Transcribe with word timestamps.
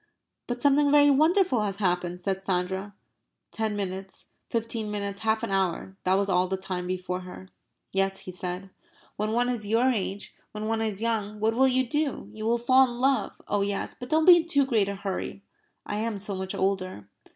"But 0.47 0.63
something 0.63 0.89
very 0.89 1.11
wonderful 1.11 1.61
has 1.61 1.77
happened," 1.77 2.19
said 2.21 2.41
Sandra. 2.41 2.95
Ten 3.51 3.75
minutes, 3.75 4.25
fifteen 4.49 4.89
minutes, 4.89 5.19
half 5.19 5.43
an 5.43 5.51
hour 5.51 5.95
that 6.05 6.15
was 6.17 6.27
all 6.27 6.47
the 6.47 6.57
time 6.57 6.87
before 6.87 7.19
her. 7.19 7.49
"Yes," 7.91 8.21
he 8.21 8.31
said. 8.31 8.71
"When 9.15 9.31
one 9.31 9.47
is 9.47 9.67
your 9.67 9.91
age 9.91 10.33
when 10.53 10.65
one 10.65 10.81
is 10.81 11.03
young. 11.03 11.39
What 11.39 11.53
will 11.53 11.67
you 11.67 11.87
do? 11.87 12.31
You 12.33 12.47
will 12.47 12.57
fall 12.57 12.85
in 12.89 12.99
love 12.99 13.43
oh 13.47 13.61
yes! 13.61 13.93
But 13.93 14.09
don't 14.09 14.25
be 14.25 14.37
in 14.37 14.47
too 14.47 14.65
great 14.65 14.89
a 14.89 14.95
hurry. 14.95 15.43
I 15.85 15.97
am 15.97 16.17
so 16.17 16.33
much 16.33 16.55
older." 16.55 17.07